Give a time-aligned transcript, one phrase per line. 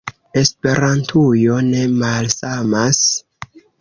[0.39, 3.03] Esperantujo ne malsamas.